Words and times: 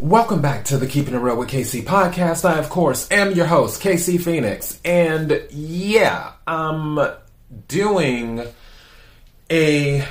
Welcome 0.00 0.40
back 0.40 0.64
to 0.64 0.78
the 0.78 0.86
Keeping 0.86 1.12
It 1.12 1.18
Real 1.18 1.36
with 1.36 1.50
KC 1.50 1.82
podcast. 1.82 2.48
I, 2.48 2.58
of 2.58 2.70
course, 2.70 3.06
am 3.10 3.32
your 3.32 3.44
host, 3.44 3.82
KC 3.82 4.18
Phoenix. 4.18 4.80
And 4.82 5.42
yeah, 5.50 6.32
I'm 6.46 6.98
doing 7.68 8.42
a 9.50 10.02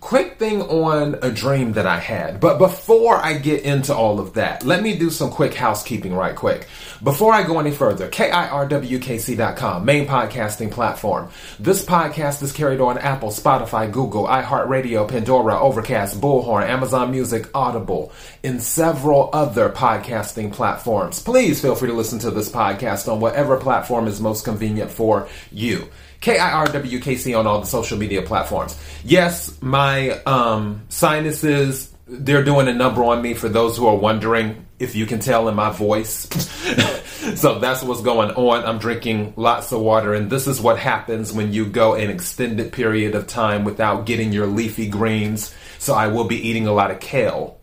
quick 0.00 0.38
thing 0.38 0.62
on 0.62 1.16
a 1.22 1.30
dream 1.30 1.72
that 1.72 1.86
I 1.86 1.98
had. 1.98 2.40
But 2.40 2.58
before 2.58 3.16
I 3.16 3.34
get 3.34 3.62
into 3.62 3.94
all 3.94 4.20
of 4.20 4.34
that, 4.34 4.64
let 4.64 4.82
me 4.82 4.96
do 4.96 5.10
some 5.10 5.30
quick 5.30 5.54
housekeeping 5.54 6.14
right 6.14 6.34
quick. 6.34 6.68
Before 7.02 7.32
I 7.32 7.42
go 7.42 7.58
any 7.58 7.70
further, 7.70 8.08
KIRWKC.com, 8.08 9.84
main 9.84 10.06
podcasting 10.06 10.70
platform. 10.70 11.30
This 11.58 11.84
podcast 11.84 12.42
is 12.42 12.52
carried 12.52 12.80
on 12.80 12.98
Apple, 12.98 13.30
Spotify, 13.30 13.90
Google, 13.90 14.26
iHeartRadio, 14.26 15.08
Pandora, 15.08 15.60
Overcast, 15.60 16.20
Bullhorn, 16.20 16.68
Amazon 16.68 17.10
Music, 17.10 17.48
Audible, 17.54 18.12
and 18.44 18.62
several 18.62 19.30
other 19.32 19.70
podcasting 19.70 20.52
platforms. 20.52 21.22
Please 21.22 21.60
feel 21.60 21.74
free 21.74 21.88
to 21.88 21.94
listen 21.94 22.18
to 22.20 22.30
this 22.30 22.50
podcast 22.50 23.10
on 23.10 23.20
whatever 23.20 23.56
platform 23.56 24.06
is 24.06 24.20
most 24.20 24.44
convenient 24.44 24.90
for 24.90 25.28
you. 25.50 25.88
KIRWKC 26.20 27.38
on 27.38 27.46
all 27.46 27.60
the 27.60 27.66
social 27.66 27.96
media 27.96 28.22
platforms. 28.22 28.76
Yes, 29.04 29.56
my 29.62 29.87
um, 30.26 30.82
sinuses, 30.88 31.92
they're 32.06 32.44
doing 32.44 32.68
a 32.68 32.74
number 32.74 33.04
on 33.04 33.20
me 33.20 33.34
for 33.34 33.48
those 33.48 33.76
who 33.76 33.86
are 33.86 33.96
wondering 33.96 34.66
if 34.78 34.94
you 34.94 35.06
can 35.06 35.18
tell 35.20 35.48
in 35.48 35.54
my 35.54 35.70
voice. 35.70 36.28
so 37.36 37.58
that's 37.58 37.82
what's 37.82 38.00
going 38.00 38.30
on. 38.30 38.64
I'm 38.64 38.78
drinking 38.78 39.34
lots 39.36 39.72
of 39.72 39.80
water, 39.80 40.14
and 40.14 40.30
this 40.30 40.46
is 40.46 40.60
what 40.60 40.78
happens 40.78 41.32
when 41.32 41.52
you 41.52 41.66
go 41.66 41.94
an 41.94 42.10
extended 42.10 42.72
period 42.72 43.14
of 43.14 43.26
time 43.26 43.64
without 43.64 44.06
getting 44.06 44.32
your 44.32 44.46
leafy 44.46 44.88
greens. 44.88 45.54
So 45.78 45.94
I 45.94 46.08
will 46.08 46.24
be 46.24 46.48
eating 46.48 46.66
a 46.66 46.72
lot 46.72 46.90
of 46.90 47.00
kale 47.00 47.58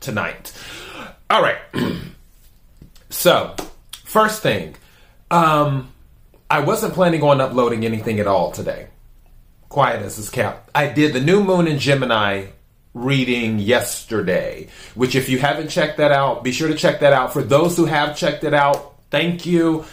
tonight. 0.00 0.52
All 1.30 1.42
right. 1.42 1.58
so, 3.10 3.54
first 4.04 4.42
thing, 4.42 4.76
um, 5.30 5.92
I 6.50 6.60
wasn't 6.60 6.94
planning 6.94 7.22
on 7.22 7.40
uploading 7.40 7.84
anything 7.84 8.20
at 8.20 8.26
all 8.26 8.50
today. 8.50 8.88
Quiet 9.68 10.02
as 10.02 10.18
is 10.18 10.30
kept. 10.30 10.70
I 10.74 10.88
did 10.88 11.12
the 11.12 11.20
new 11.20 11.42
moon 11.42 11.66
in 11.66 11.78
Gemini 11.78 12.46
reading 12.94 13.58
yesterday, 13.58 14.68
which 14.94 15.16
if 15.16 15.28
you 15.28 15.38
haven't 15.38 15.68
checked 15.68 15.98
that 15.98 16.12
out, 16.12 16.44
be 16.44 16.52
sure 16.52 16.68
to 16.68 16.76
check 16.76 17.00
that 17.00 17.12
out. 17.12 17.32
For 17.32 17.42
those 17.42 17.76
who 17.76 17.86
have 17.86 18.16
checked 18.16 18.44
it 18.44 18.54
out, 18.54 18.94
thank 19.10 19.46
you. 19.46 19.84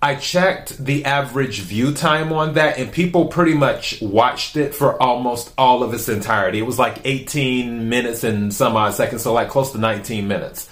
I 0.00 0.14
checked 0.14 0.78
the 0.78 1.04
average 1.04 1.60
view 1.60 1.92
time 1.92 2.32
on 2.32 2.54
that, 2.54 2.78
and 2.78 2.92
people 2.92 3.26
pretty 3.26 3.54
much 3.54 4.00
watched 4.00 4.56
it 4.56 4.74
for 4.74 5.00
almost 5.02 5.52
all 5.56 5.82
of 5.82 5.92
its 5.94 6.08
entirety. 6.08 6.58
It 6.58 6.66
was 6.66 6.78
like 6.78 7.00
18 7.04 7.88
minutes 7.88 8.22
and 8.22 8.52
some 8.52 8.76
odd 8.76 8.94
seconds, 8.94 9.22
so 9.22 9.32
like 9.32 9.48
close 9.48 9.72
to 9.72 9.78
19 9.78 10.28
minutes 10.28 10.68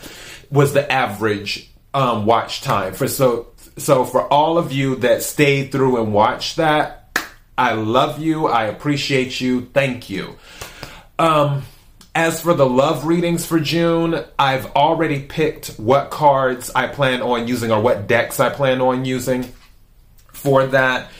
was 0.50 0.72
the 0.72 0.90
average 0.90 1.70
um, 1.94 2.26
watch 2.26 2.60
time. 2.60 2.92
For 2.92 3.08
so 3.08 3.48
so 3.76 4.04
for 4.04 4.22
all 4.32 4.58
of 4.58 4.72
you 4.72 4.96
that 4.96 5.22
stayed 5.22 5.72
through 5.72 6.02
and 6.02 6.12
watched 6.12 6.56
that, 6.56 7.03
I 7.56 7.74
love 7.74 8.18
you. 8.18 8.46
I 8.46 8.64
appreciate 8.64 9.40
you. 9.40 9.66
Thank 9.72 10.10
you. 10.10 10.36
Um, 11.18 11.62
as 12.14 12.40
for 12.40 12.54
the 12.54 12.66
love 12.66 13.06
readings 13.06 13.46
for 13.46 13.60
June, 13.60 14.24
I've 14.38 14.66
already 14.72 15.20
picked 15.20 15.68
what 15.78 16.10
cards 16.10 16.70
I 16.74 16.86
plan 16.88 17.22
on 17.22 17.48
using 17.48 17.72
or 17.72 17.80
what 17.80 18.06
decks 18.06 18.40
I 18.40 18.50
plan 18.50 18.80
on 18.80 19.04
using 19.04 19.52
for 20.32 20.66
that. 20.66 21.10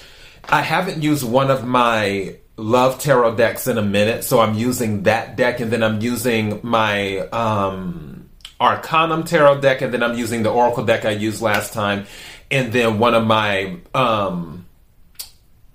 I 0.45 0.61
haven't 0.61 1.03
used 1.03 1.25
one 1.25 1.51
of 1.51 1.65
my 1.65 2.37
love 2.57 3.01
tarot 3.01 3.37
decks 3.37 3.67
in 3.67 3.79
a 3.79 3.83
minute, 3.83 4.25
so 4.25 4.41
I'm 4.41 4.55
using 4.55 5.05
that 5.05 5.37
deck 5.37 5.61
and 5.61 5.73
then 5.73 5.83
I'm 5.83 6.01
using 6.01 6.61
my 6.63 7.19
um, 7.29 8.29
Arcanum 8.61 9.25
tarot 9.25 9.61
deck 9.61 9.83
and 9.83 9.93
then 9.93 10.03
I'm 10.03 10.17
using 10.17 10.43
the 10.43 10.51
Oracle 10.51 10.85
deck 10.85 11.05
I 11.05 11.11
used 11.11 11.41
last 11.41 11.73
time 11.73 12.07
and 12.51 12.73
then 12.73 12.98
one 12.98 13.15
of 13.15 13.27
my 13.27 13.79
um, 13.95 14.67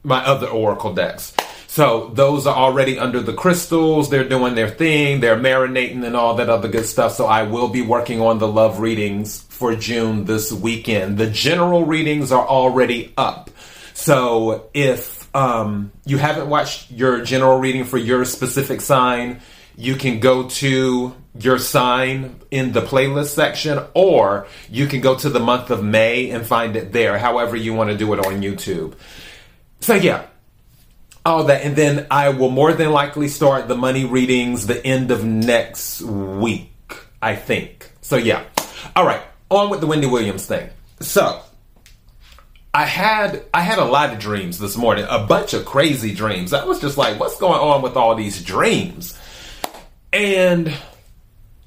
my 0.09 0.25
other 0.25 0.47
Oracle 0.47 0.93
decks. 0.93 1.33
So 1.67 2.11
those 2.15 2.47
are 2.47 2.55
already 2.55 2.97
under 2.97 3.21
the 3.21 3.31
crystals. 3.31 4.09
They're 4.09 4.27
doing 4.27 4.55
their 4.55 4.69
thing. 4.69 5.19
They're 5.19 5.37
marinating 5.37 6.03
and 6.03 6.15
all 6.15 6.33
that 6.35 6.49
other 6.49 6.67
good 6.67 6.87
stuff. 6.87 7.13
So 7.13 7.27
I 7.27 7.43
will 7.43 7.69
be 7.69 7.83
working 7.83 8.19
on 8.21 8.39
the 8.39 8.47
love 8.47 8.79
readings 8.79 9.41
for 9.43 9.75
June 9.75 10.25
this 10.25 10.51
weekend. 10.51 11.19
The 11.19 11.29
general 11.29 11.85
readings 11.85 12.31
are 12.31 12.45
already 12.45 13.13
up. 13.15 13.51
So 13.93 14.69
if 14.73 15.33
um, 15.35 15.91
you 16.05 16.17
haven't 16.17 16.49
watched 16.49 16.89
your 16.89 17.23
general 17.23 17.59
reading 17.59 17.83
for 17.83 17.99
your 17.99 18.25
specific 18.25 18.81
sign, 18.81 19.39
you 19.77 19.95
can 19.95 20.19
go 20.19 20.49
to 20.49 21.15
your 21.39 21.59
sign 21.59 22.39
in 22.49 22.71
the 22.71 22.81
playlist 22.81 23.35
section, 23.35 23.79
or 23.93 24.47
you 24.69 24.87
can 24.87 25.01
go 25.01 25.15
to 25.15 25.29
the 25.29 25.39
month 25.39 25.69
of 25.69 25.83
May 25.83 26.31
and 26.31 26.45
find 26.45 26.75
it 26.75 26.91
there, 26.91 27.17
however 27.19 27.55
you 27.55 27.73
want 27.75 27.91
to 27.91 27.97
do 27.97 28.11
it 28.13 28.25
on 28.25 28.41
YouTube. 28.41 28.95
So, 29.79 29.93
yeah, 29.95 30.25
all 31.25 31.45
that. 31.45 31.63
And 31.63 31.75
then 31.75 32.07
I 32.11 32.29
will 32.29 32.49
more 32.49 32.73
than 32.73 32.91
likely 32.91 33.27
start 33.27 33.67
the 33.67 33.75
money 33.75 34.05
readings 34.05 34.67
the 34.67 34.85
end 34.85 35.11
of 35.11 35.23
next 35.23 36.01
week, 36.01 36.71
I 37.21 37.35
think. 37.35 37.91
So, 38.01 38.17
yeah. 38.17 38.43
All 38.95 39.05
right, 39.05 39.21
on 39.49 39.69
with 39.69 39.81
the 39.81 39.87
Wendy 39.87 40.07
Williams 40.07 40.45
thing. 40.45 40.69
So, 40.99 41.41
I 42.73 42.85
had 42.85 43.43
I 43.53 43.61
had 43.61 43.79
a 43.79 43.85
lot 43.85 44.13
of 44.13 44.19
dreams 44.19 44.59
this 44.59 44.77
morning, 44.77 45.05
a 45.09 45.25
bunch 45.25 45.53
of 45.53 45.65
crazy 45.65 46.13
dreams. 46.13 46.53
I 46.53 46.65
was 46.65 46.79
just 46.79 46.97
like, 46.97 47.19
what's 47.19 47.37
going 47.39 47.59
on 47.59 47.81
with 47.81 47.95
all 47.95 48.15
these 48.15 48.43
dreams? 48.43 49.17
And 50.13 50.73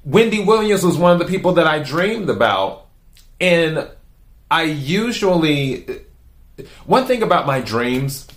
Wendy 0.05 0.43
Williams 0.43 0.83
was 0.83 0.97
one 0.97 1.13
of 1.13 1.19
the 1.19 1.25
people 1.25 1.53
that 1.53 1.67
I 1.67 1.79
dreamed 1.79 2.29
about. 2.29 2.87
And 3.39 3.89
I 4.49 4.63
usually, 4.63 5.85
one 6.85 7.05
thing 7.05 7.23
about 7.23 7.45
my 7.47 7.61
dreams, 7.61 8.27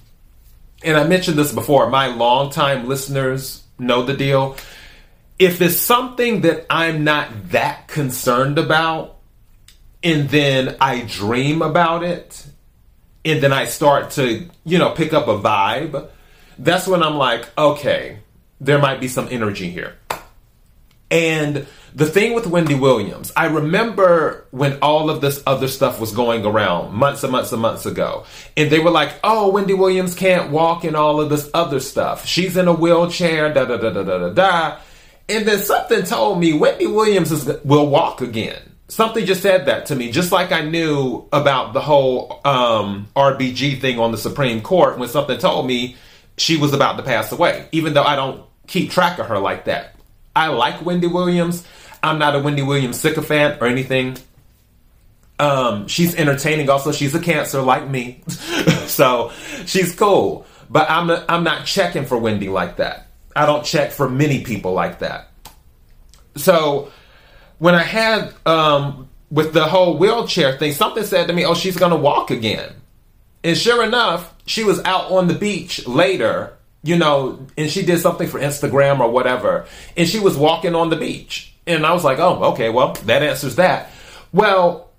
and 0.82 0.96
I 0.96 1.06
mentioned 1.06 1.38
this 1.38 1.52
before, 1.52 1.90
my 1.90 2.06
longtime 2.06 2.88
listeners 2.88 3.62
know 3.78 4.04
the 4.04 4.14
deal. 4.14 4.56
If 5.38 5.60
it's 5.60 5.76
something 5.76 6.42
that 6.42 6.66
I'm 6.70 7.04
not 7.04 7.50
that 7.50 7.88
concerned 7.88 8.58
about, 8.58 9.16
and 10.02 10.28
then 10.28 10.76
I 10.80 11.02
dream 11.02 11.62
about 11.62 12.04
it, 12.04 12.46
and 13.24 13.42
then 13.42 13.52
I 13.52 13.64
start 13.64 14.12
to, 14.12 14.48
you 14.64 14.78
know, 14.78 14.90
pick 14.90 15.12
up 15.12 15.28
a 15.28 15.38
vibe, 15.38 16.08
that's 16.58 16.86
when 16.86 17.02
I'm 17.02 17.16
like, 17.16 17.46
okay, 17.58 18.18
there 18.60 18.78
might 18.78 19.00
be 19.00 19.08
some 19.08 19.28
energy 19.30 19.70
here. 19.70 19.96
And 21.10 21.66
the 21.96 22.04
thing 22.04 22.34
with 22.34 22.46
Wendy 22.46 22.74
Williams, 22.74 23.32
I 23.34 23.46
remember 23.46 24.46
when 24.50 24.78
all 24.82 25.08
of 25.08 25.22
this 25.22 25.42
other 25.46 25.66
stuff 25.66 25.98
was 25.98 26.12
going 26.12 26.44
around 26.44 26.92
months 26.92 27.22
and 27.22 27.32
months 27.32 27.52
and 27.52 27.62
months 27.62 27.86
ago. 27.86 28.26
And 28.54 28.70
they 28.70 28.80
were 28.80 28.90
like, 28.90 29.14
oh, 29.24 29.50
Wendy 29.50 29.72
Williams 29.72 30.14
can't 30.14 30.50
walk 30.50 30.84
and 30.84 30.94
all 30.94 31.22
of 31.22 31.30
this 31.30 31.48
other 31.54 31.80
stuff. 31.80 32.26
She's 32.26 32.58
in 32.58 32.68
a 32.68 32.72
wheelchair, 32.74 33.50
da 33.50 33.64
da 33.64 33.78
da 33.78 33.88
da 33.88 34.02
da 34.02 34.18
da 34.18 34.28
da. 34.28 34.78
And 35.30 35.48
then 35.48 35.58
something 35.60 36.02
told 36.02 36.38
me 36.38 36.52
Wendy 36.52 36.86
Williams 36.86 37.32
is, 37.32 37.46
will 37.64 37.88
walk 37.88 38.20
again. 38.20 38.60
Something 38.88 39.24
just 39.24 39.40
said 39.40 39.64
that 39.64 39.86
to 39.86 39.96
me, 39.96 40.12
just 40.12 40.30
like 40.32 40.52
I 40.52 40.60
knew 40.60 41.26
about 41.32 41.72
the 41.72 41.80
whole 41.80 42.42
um, 42.44 43.08
RBG 43.16 43.80
thing 43.80 43.98
on 43.98 44.12
the 44.12 44.18
Supreme 44.18 44.60
Court 44.60 44.98
when 44.98 45.08
something 45.08 45.38
told 45.38 45.66
me 45.66 45.96
she 46.36 46.58
was 46.58 46.74
about 46.74 46.98
to 46.98 47.02
pass 47.02 47.32
away, 47.32 47.70
even 47.72 47.94
though 47.94 48.04
I 48.04 48.16
don't 48.16 48.44
keep 48.66 48.90
track 48.90 49.18
of 49.18 49.28
her 49.28 49.38
like 49.38 49.64
that. 49.64 49.94
I 50.36 50.48
like 50.48 50.84
Wendy 50.84 51.06
Williams. 51.06 51.66
I'm 52.06 52.18
not 52.18 52.36
a 52.36 52.38
Wendy 52.38 52.62
Williams 52.62 53.00
sycophant 53.00 53.60
or 53.60 53.66
anything. 53.66 54.16
Um, 55.38 55.88
she's 55.88 56.14
entertaining. 56.14 56.70
Also, 56.70 56.92
she's 56.92 57.14
a 57.14 57.20
cancer 57.20 57.60
like 57.60 57.88
me, 57.88 58.22
so 58.86 59.32
she's 59.66 59.94
cool. 59.94 60.46
But 60.70 60.90
I'm 60.90 61.10
I'm 61.28 61.44
not 61.44 61.66
checking 61.66 62.06
for 62.06 62.16
Wendy 62.16 62.48
like 62.48 62.76
that. 62.76 63.08
I 63.34 63.44
don't 63.44 63.64
check 63.64 63.90
for 63.90 64.08
many 64.08 64.44
people 64.44 64.72
like 64.72 65.00
that. 65.00 65.28
So 66.36 66.90
when 67.58 67.74
I 67.74 67.82
had 67.82 68.32
um, 68.46 69.08
with 69.30 69.52
the 69.52 69.64
whole 69.64 69.98
wheelchair 69.98 70.56
thing, 70.56 70.72
something 70.72 71.04
said 71.04 71.26
to 71.26 71.34
me, 71.34 71.44
"Oh, 71.44 71.54
she's 71.54 71.76
gonna 71.76 71.96
walk 71.96 72.30
again." 72.30 72.72
And 73.44 73.58
sure 73.58 73.84
enough, 73.84 74.32
she 74.46 74.64
was 74.64 74.82
out 74.84 75.10
on 75.10 75.28
the 75.28 75.34
beach 75.34 75.86
later 75.86 76.56
you 76.86 76.96
know, 76.96 77.44
and 77.58 77.68
she 77.68 77.84
did 77.84 77.98
something 77.98 78.28
for 78.28 78.38
Instagram 78.38 79.00
or 79.00 79.10
whatever, 79.10 79.66
and 79.96 80.08
she 80.08 80.20
was 80.20 80.36
walking 80.36 80.76
on 80.76 80.88
the 80.88 80.94
beach. 80.94 81.55
And 81.66 81.84
I 81.84 81.92
was 81.92 82.04
like, 82.04 82.18
oh, 82.18 82.52
okay, 82.52 82.68
well, 82.68 82.92
that 83.04 83.22
answers 83.22 83.56
that. 83.56 83.90
Well, 84.32 84.90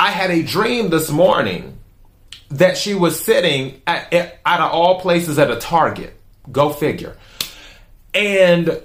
I 0.00 0.10
had 0.10 0.30
a 0.30 0.42
dream 0.42 0.90
this 0.90 1.10
morning 1.10 1.78
that 2.50 2.76
she 2.76 2.94
was 2.94 3.20
sitting 3.20 3.82
at, 3.86 4.12
at, 4.12 4.38
out 4.44 4.60
of 4.60 4.72
all 4.72 5.00
places 5.00 5.38
at 5.38 5.50
a 5.50 5.56
Target. 5.56 6.14
Go 6.50 6.70
figure. 6.70 7.16
And 8.14 8.80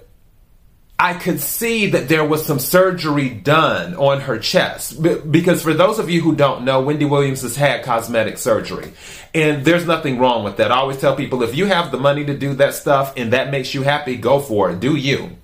I 0.98 1.14
could 1.14 1.40
see 1.40 1.92
that 1.92 2.10
there 2.10 2.26
was 2.26 2.46
some 2.46 2.60
surgery 2.60 3.30
done 3.30 3.96
on 3.96 4.22
her 4.22 4.38
chest. 4.38 5.02
Because 5.02 5.62
for 5.62 5.74
those 5.74 5.98
of 5.98 6.10
you 6.10 6.22
who 6.22 6.36
don't 6.36 6.66
know, 6.66 6.82
Wendy 6.82 7.06
Williams 7.06 7.42
has 7.44 7.56
had 7.56 7.84
cosmetic 7.84 8.38
surgery. 8.38 8.92
And 9.34 9.64
there's 9.64 9.86
nothing 9.86 10.20
wrong 10.20 10.44
with 10.44 10.58
that. 10.58 10.72
I 10.72 10.78
always 10.78 10.98
tell 10.98 11.16
people 11.16 11.44
if 11.44 11.56
you 11.56 11.68
have 11.68 11.92
the 11.92 12.00
money 12.00 12.26
to 12.26 12.38
do 12.38 12.54
that 12.56 12.74
stuff 12.74 13.14
and 13.16 13.32
that 13.32 13.50
makes 13.50 13.74
you 13.74 13.84
happy, 13.84 14.18
go 14.18 14.42
for 14.42 14.72
it. 14.72 14.82
Do 14.82 14.96
you. 14.98 15.38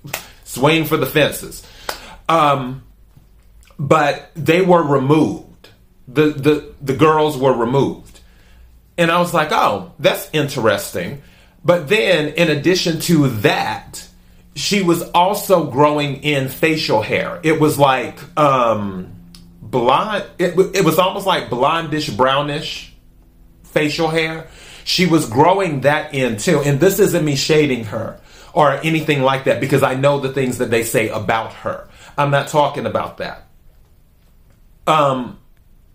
Swing 0.44 0.84
for 0.84 0.96
the 0.96 1.06
fences. 1.06 1.66
Um, 2.28 2.84
but 3.78 4.30
they 4.34 4.62
were 4.62 4.82
removed. 4.82 5.68
The, 6.08 6.26
the, 6.28 6.74
the 6.80 6.94
girls 6.94 7.36
were 7.36 7.52
removed. 7.52 8.20
And 8.98 9.10
I 9.10 9.18
was 9.20 9.34
like, 9.34 9.52
oh, 9.52 9.92
that's 9.98 10.30
interesting. 10.32 11.22
But 11.64 11.88
then, 11.88 12.28
in 12.34 12.48
addition 12.50 13.00
to 13.00 13.28
that, 13.28 14.06
she 14.54 14.82
was 14.82 15.02
also 15.10 15.70
growing 15.70 16.22
in 16.22 16.48
facial 16.48 17.02
hair. 17.02 17.40
It 17.42 17.60
was 17.60 17.78
like 17.78 18.18
um, 18.38 19.12
blonde, 19.60 20.24
it, 20.38 20.58
it 20.74 20.84
was 20.84 20.98
almost 20.98 21.26
like 21.26 21.50
blondish, 21.50 22.16
brownish 22.16 22.94
facial 23.64 24.08
hair. 24.08 24.48
She 24.84 25.04
was 25.04 25.28
growing 25.28 25.82
that 25.82 26.14
in 26.14 26.38
too. 26.38 26.60
And 26.60 26.80
this 26.80 26.98
isn't 26.98 27.24
me 27.24 27.36
shading 27.36 27.84
her 27.86 28.18
or 28.54 28.72
anything 28.72 29.22
like 29.22 29.44
that 29.44 29.60
because 29.60 29.82
I 29.82 29.94
know 29.94 30.20
the 30.20 30.32
things 30.32 30.58
that 30.58 30.70
they 30.70 30.84
say 30.84 31.08
about 31.08 31.52
her. 31.52 31.88
I'm 32.16 32.30
not 32.30 32.48
talking 32.48 32.86
about 32.86 33.18
that. 33.18 33.46
Um, 34.86 35.38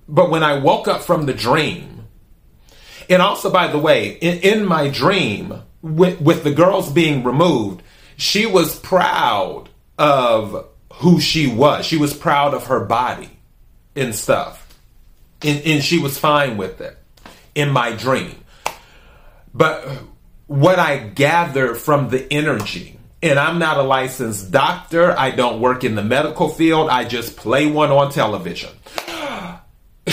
but 0.07 0.29
when 0.29 0.43
I 0.43 0.59
woke 0.59 0.87
up 0.87 1.01
from 1.01 1.25
the 1.25 1.33
dream, 1.33 2.07
and 3.09 3.21
also, 3.21 3.49
by 3.51 3.67
the 3.67 3.77
way, 3.77 4.17
in, 4.21 4.39
in 4.39 4.65
my 4.65 4.89
dream, 4.89 5.63
with, 5.81 6.21
with 6.21 6.43
the 6.43 6.51
girls 6.51 6.91
being 6.91 7.23
removed, 7.23 7.81
she 8.17 8.45
was 8.45 8.79
proud 8.79 9.69
of 9.97 10.67
who 10.95 11.19
she 11.19 11.47
was. 11.47 11.85
She 11.85 11.97
was 11.97 12.13
proud 12.13 12.53
of 12.53 12.67
her 12.67 12.85
body 12.85 13.39
and 13.95 14.13
stuff. 14.13 14.79
And, 15.41 15.61
and 15.65 15.83
she 15.83 15.99
was 15.99 16.17
fine 16.17 16.57
with 16.57 16.81
it 16.81 16.97
in 17.55 17.71
my 17.71 17.93
dream. 17.93 18.35
But 19.53 19.85
what 20.47 20.79
I 20.79 20.97
gather 20.97 21.75
from 21.75 22.09
the 22.09 22.31
energy, 22.31 22.99
and 23.21 23.37
I'm 23.39 23.59
not 23.59 23.77
a 23.77 23.83
licensed 23.83 24.51
doctor, 24.51 25.17
I 25.17 25.31
don't 25.31 25.61
work 25.61 25.83
in 25.83 25.95
the 25.95 26.03
medical 26.03 26.49
field, 26.49 26.89
I 26.89 27.05
just 27.05 27.37
play 27.37 27.67
one 27.67 27.91
on 27.91 28.11
television. 28.11 28.71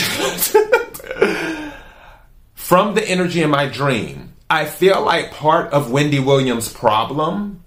from 2.55 2.94
the 2.94 3.02
energy 3.06 3.43
in 3.43 3.50
my 3.50 3.66
dream, 3.66 4.34
I 4.50 4.66
feel 4.66 5.02
like 5.02 5.32
part 5.32 5.72
of 5.72 5.90
Wendy 5.90 6.20
Williams' 6.20 6.72
problem 6.72 7.64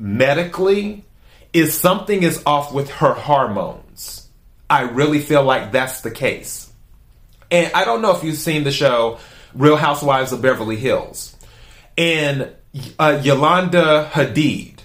medically 0.00 1.04
is 1.52 1.78
something 1.78 2.22
is 2.22 2.42
off 2.46 2.72
with 2.72 2.90
her 2.90 3.12
hormones. 3.12 4.28
I 4.68 4.82
really 4.82 5.20
feel 5.20 5.42
like 5.42 5.72
that's 5.72 6.00
the 6.00 6.10
case. 6.10 6.70
And 7.50 7.72
I 7.74 7.84
don't 7.84 8.02
know 8.02 8.14
if 8.16 8.22
you've 8.22 8.36
seen 8.36 8.64
the 8.64 8.70
show 8.70 9.18
Real 9.54 9.76
Housewives 9.76 10.32
of 10.32 10.40
Beverly 10.40 10.76
Hills. 10.76 11.36
And 11.98 12.54
uh, 12.98 13.20
Yolanda 13.22 14.10
Hadid 14.12 14.78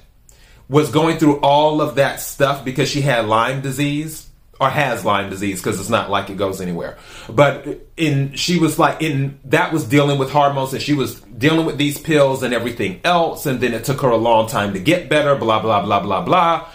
was 0.67 0.91
going 0.91 1.17
through 1.17 1.39
all 1.39 1.81
of 1.81 1.95
that 1.95 2.19
stuff 2.19 2.65
because 2.65 2.89
she 2.89 3.01
had 3.01 3.25
Lyme 3.25 3.61
disease 3.61 4.27
or 4.59 4.69
has 4.69 5.05
Lyme 5.05 5.29
disease 5.29 5.61
because 5.61 5.79
it's 5.79 5.89
not 5.89 6.09
like 6.09 6.29
it 6.29 6.37
goes 6.37 6.61
anywhere. 6.61 6.97
But 7.29 7.67
in 7.97 8.33
she 8.33 8.57
was 8.57 8.79
like 8.79 9.01
in 9.01 9.39
that 9.45 9.71
was 9.71 9.85
dealing 9.85 10.17
with 10.17 10.31
hormones 10.31 10.73
and 10.73 10.81
she 10.81 10.93
was 10.93 11.19
dealing 11.21 11.65
with 11.65 11.77
these 11.77 11.99
pills 11.99 12.41
and 12.41 12.53
everything 12.53 13.01
else 13.03 13.45
and 13.45 13.59
then 13.59 13.73
it 13.73 13.83
took 13.83 14.01
her 14.01 14.09
a 14.09 14.17
long 14.17 14.47
time 14.47 14.73
to 14.73 14.79
get 14.79 15.09
better 15.09 15.35
blah 15.35 15.61
blah 15.61 15.83
blah 15.83 15.99
blah 15.99 16.21
blah 16.21 16.67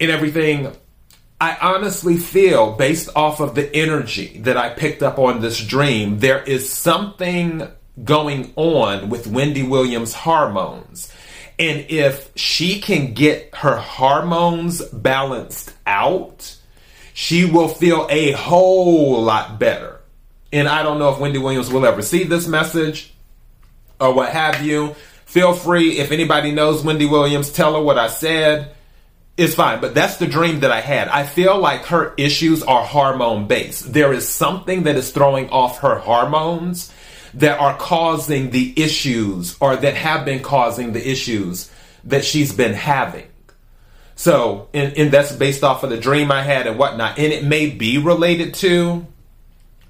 and 0.00 0.10
everything 0.10 0.74
I 1.40 1.58
honestly 1.60 2.16
feel, 2.16 2.72
based 2.72 3.10
off 3.14 3.40
of 3.40 3.54
the 3.54 3.74
energy 3.74 4.38
that 4.44 4.56
I 4.56 4.70
picked 4.70 5.02
up 5.02 5.18
on 5.18 5.40
this 5.40 5.62
dream, 5.62 6.20
there 6.20 6.42
is 6.42 6.72
something 6.72 7.68
going 8.02 8.52
on 8.56 9.08
with 9.08 9.26
Wendy 9.26 9.62
Williams' 9.62 10.14
hormones. 10.14 11.12
And 11.58 11.86
if 11.88 12.30
she 12.34 12.80
can 12.80 13.14
get 13.14 13.54
her 13.54 13.76
hormones 13.76 14.82
balanced 14.86 15.72
out, 15.86 16.56
she 17.12 17.44
will 17.44 17.68
feel 17.68 18.08
a 18.10 18.32
whole 18.32 19.22
lot 19.22 19.58
better. 19.58 20.00
And 20.52 20.68
I 20.68 20.82
don't 20.82 20.98
know 20.98 21.10
if 21.12 21.20
Wendy 21.20 21.38
Williams 21.38 21.70
will 21.70 21.86
ever 21.86 22.02
see 22.02 22.24
this 22.24 22.48
message 22.48 23.12
or 24.00 24.12
what 24.12 24.30
have 24.30 24.64
you. 24.64 24.94
Feel 25.26 25.52
free, 25.52 25.98
if 25.98 26.10
anybody 26.10 26.52
knows 26.52 26.82
Wendy 26.82 27.06
Williams, 27.06 27.50
tell 27.50 27.74
her 27.74 27.82
what 27.82 27.98
I 27.98 28.08
said 28.08 28.74
it's 29.36 29.54
fine, 29.54 29.80
but 29.80 29.94
that's 29.94 30.18
the 30.18 30.26
dream 30.26 30.60
that 30.60 30.70
I 30.70 30.80
had. 30.80 31.08
I 31.08 31.24
feel 31.24 31.58
like 31.58 31.86
her 31.86 32.14
issues 32.16 32.62
are 32.62 32.84
hormone 32.84 33.48
based. 33.48 33.92
There 33.92 34.12
is 34.12 34.28
something 34.28 34.84
that 34.84 34.94
is 34.96 35.10
throwing 35.10 35.50
off 35.50 35.80
her 35.80 35.96
hormones 35.96 36.92
that 37.34 37.58
are 37.58 37.76
causing 37.76 38.50
the 38.50 38.72
issues 38.80 39.56
or 39.60 39.76
that 39.76 39.94
have 39.94 40.24
been 40.24 40.42
causing 40.42 40.92
the 40.92 41.08
issues 41.08 41.70
that 42.04 42.24
she's 42.24 42.52
been 42.52 42.74
having. 42.74 43.26
So, 44.16 44.68
and, 44.72 44.96
and 44.96 45.10
that's 45.10 45.32
based 45.32 45.64
off 45.64 45.82
of 45.82 45.90
the 45.90 45.96
dream 45.96 46.30
I 46.30 46.42
had 46.42 46.66
and 46.66 46.78
whatnot. 46.78 47.18
And 47.18 47.32
it 47.32 47.44
may 47.44 47.70
be 47.70 47.98
related 47.98 48.54
to 48.54 49.06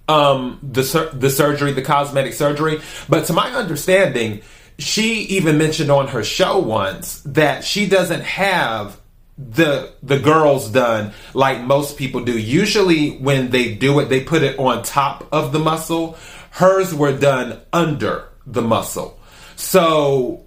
um, 0.09 0.59
the, 0.63 1.11
the 1.13 1.31
surgery, 1.31 1.73
the 1.73 1.83
cosmetic 1.83 2.33
surgery. 2.33 2.81
But 3.09 3.27
to 3.27 3.33
my 3.33 3.51
understanding, 3.53 4.43
she 4.79 5.23
even 5.23 5.59
mentioned 5.59 5.91
on 5.91 6.09
her 6.09 6.25
show 6.25 6.59
once 6.59 7.21
that 7.23 7.65
she 7.65 7.87
doesn't 7.87 8.23
have 8.23 8.99
the 9.37 9.93
the 10.01 10.17
girls 10.19 10.69
done 10.69 11.13
like 11.33 11.61
most 11.61 11.97
people 11.97 12.25
do. 12.25 12.39
Usually 12.39 13.17
when 13.17 13.51
they 13.51 13.75
do 13.75 13.99
it, 13.99 14.09
they 14.09 14.23
put 14.23 14.43
it 14.43 14.59
on 14.59 14.83
top 14.83 15.27
of 15.33 15.53
the 15.53 15.59
muscle. 15.59 16.17
Hers 16.55 16.95
were 16.95 17.19
done 17.19 17.61
under 17.73 18.29
the 18.47 18.63
muscle. 18.63 19.19
So 19.57 20.45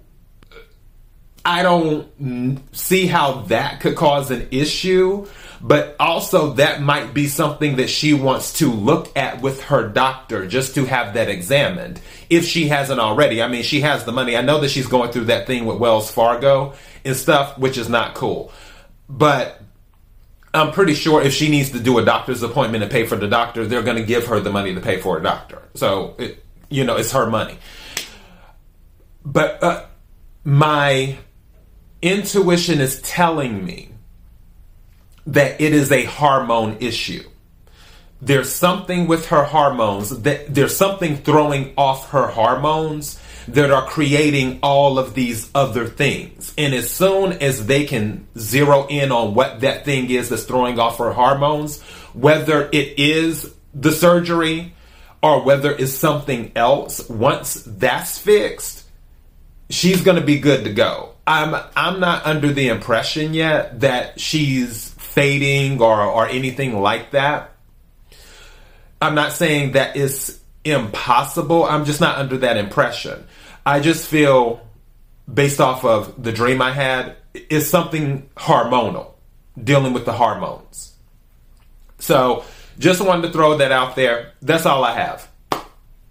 I 1.44 1.62
don't 1.62 2.62
see 2.72 3.06
how 3.06 3.42
that 3.42 3.80
could 3.80 3.94
cause 3.94 4.30
an 4.30 4.48
issue, 4.50 5.26
but 5.60 5.96
also 6.00 6.54
that 6.54 6.80
might 6.80 7.12
be 7.12 7.26
something 7.26 7.76
that 7.76 7.90
she 7.90 8.14
wants 8.14 8.54
to 8.54 8.72
look 8.72 9.14
at 9.18 9.42
with 9.42 9.64
her 9.64 9.86
doctor 9.86 10.46
just 10.46 10.74
to 10.76 10.86
have 10.86 11.12
that 11.12 11.28
examined 11.28 12.00
if 12.30 12.46
she 12.46 12.68
hasn't 12.68 13.00
already. 13.00 13.42
I 13.42 13.48
mean, 13.48 13.62
she 13.62 13.82
has 13.82 14.06
the 14.06 14.12
money. 14.12 14.34
I 14.34 14.40
know 14.40 14.60
that 14.60 14.70
she's 14.70 14.86
going 14.86 15.12
through 15.12 15.26
that 15.26 15.46
thing 15.46 15.66
with 15.66 15.76
Wells 15.76 16.10
Fargo 16.10 16.72
and 17.04 17.14
stuff, 17.14 17.58
which 17.58 17.76
is 17.76 17.90
not 17.90 18.14
cool. 18.14 18.50
But 19.10 19.60
I'm 20.54 20.72
pretty 20.72 20.94
sure 20.94 21.22
if 21.22 21.32
she 21.32 21.48
needs 21.48 21.70
to 21.70 21.80
do 21.80 21.98
a 21.98 22.04
doctor's 22.04 22.42
appointment 22.42 22.82
and 22.82 22.90
pay 22.90 23.06
for 23.06 23.16
the 23.16 23.28
doctor, 23.28 23.66
they're 23.66 23.82
going 23.82 23.98
to 23.98 24.04
give 24.04 24.26
her 24.26 24.40
the 24.40 24.50
money 24.50 24.74
to 24.74 24.80
pay 24.80 25.00
for 25.00 25.18
a 25.18 25.22
doctor. 25.22 25.62
So, 25.74 26.14
it, 26.18 26.44
you 26.70 26.84
know, 26.84 26.96
it's 26.96 27.12
her 27.12 27.28
money. 27.28 27.58
But 29.24 29.62
uh, 29.62 29.84
my 30.44 31.18
intuition 32.00 32.80
is 32.80 33.02
telling 33.02 33.64
me 33.64 33.90
that 35.26 35.60
it 35.60 35.74
is 35.74 35.92
a 35.92 36.04
hormone 36.04 36.78
issue. 36.80 37.28
There's 38.20 38.52
something 38.52 39.06
with 39.06 39.26
her 39.26 39.44
hormones 39.44 40.22
that 40.22 40.52
there's 40.52 40.74
something 40.74 41.18
throwing 41.18 41.74
off 41.76 42.10
her 42.10 42.26
hormones 42.26 43.20
that 43.54 43.70
are 43.70 43.86
creating 43.86 44.58
all 44.62 44.98
of 44.98 45.14
these 45.14 45.50
other 45.54 45.86
things. 45.86 46.52
And 46.58 46.74
as 46.74 46.90
soon 46.90 47.32
as 47.32 47.66
they 47.66 47.84
can 47.84 48.26
zero 48.36 48.86
in 48.88 49.10
on 49.10 49.34
what 49.34 49.60
that 49.60 49.84
thing 49.84 50.10
is 50.10 50.28
that's 50.28 50.44
throwing 50.44 50.78
off 50.78 50.98
her 50.98 51.12
hormones, 51.12 51.80
whether 52.12 52.68
it 52.72 52.98
is 52.98 53.54
the 53.74 53.92
surgery 53.92 54.74
or 55.22 55.42
whether 55.42 55.72
it's 55.72 55.92
something 55.92 56.52
else, 56.54 57.08
once 57.08 57.62
that's 57.66 58.18
fixed, 58.18 58.84
she's 59.70 60.02
going 60.02 60.18
to 60.18 60.26
be 60.26 60.38
good 60.38 60.64
to 60.64 60.72
go. 60.72 61.14
I'm 61.26 61.54
I'm 61.76 62.00
not 62.00 62.24
under 62.26 62.52
the 62.52 62.68
impression 62.68 63.34
yet 63.34 63.80
that 63.80 64.18
she's 64.18 64.90
fading 64.94 65.82
or 65.82 66.00
or 66.00 66.26
anything 66.26 66.80
like 66.80 67.10
that. 67.10 67.52
I'm 69.00 69.14
not 69.14 69.32
saying 69.32 69.72
that 69.72 69.96
it's 69.96 70.38
impossible. 70.70 71.64
I'm 71.64 71.84
just 71.84 72.00
not 72.00 72.18
under 72.18 72.38
that 72.38 72.56
impression. 72.56 73.26
I 73.64 73.80
just 73.80 74.08
feel, 74.08 74.66
based 75.32 75.60
off 75.60 75.84
of 75.84 76.22
the 76.22 76.32
dream 76.32 76.62
I 76.62 76.72
had, 76.72 77.16
is 77.50 77.68
something 77.68 78.28
hormonal, 78.36 79.12
dealing 79.62 79.92
with 79.92 80.04
the 80.04 80.12
hormones. 80.12 80.94
So, 81.98 82.44
just 82.78 83.00
wanted 83.00 83.28
to 83.28 83.32
throw 83.32 83.58
that 83.58 83.72
out 83.72 83.96
there. 83.96 84.32
That's 84.40 84.66
all 84.66 84.84
I 84.84 84.94
have. 84.94 85.28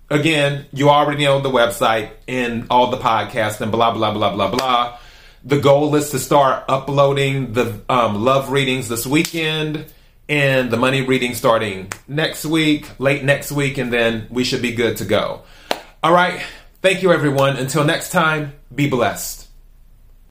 Again, 0.09 0.65
you 0.71 0.89
already 0.89 1.25
know 1.25 1.41
the 1.41 1.49
website 1.49 2.11
and 2.27 2.67
all 2.69 2.91
the 2.91 2.97
podcasts 2.97 3.59
and 3.61 3.71
blah, 3.71 3.93
blah, 3.93 4.13
blah, 4.13 4.33
blah, 4.33 4.51
blah. 4.51 4.99
The 5.43 5.59
goal 5.59 5.95
is 5.95 6.11
to 6.11 6.19
start 6.19 6.65
uploading 6.67 7.53
the 7.53 7.81
um, 7.89 8.23
love 8.23 8.51
readings 8.51 8.89
this 8.89 9.05
weekend 9.05 9.85
and 10.29 10.71
the 10.71 10.77
money 10.77 11.01
reading 11.01 11.33
starting 11.35 11.91
next 12.07 12.45
week, 12.45 12.87
late 12.99 13.23
next 13.23 13.51
week, 13.51 13.77
and 13.77 13.91
then 13.91 14.27
we 14.29 14.43
should 14.43 14.61
be 14.61 14.71
good 14.71 14.97
to 14.97 15.05
go. 15.05 15.43
All 16.03 16.13
right. 16.13 16.41
Thank 16.81 17.01
you, 17.01 17.11
everyone. 17.11 17.57
Until 17.57 17.83
next 17.83 18.11
time, 18.11 18.53
be 18.73 18.89
blessed. 18.89 19.36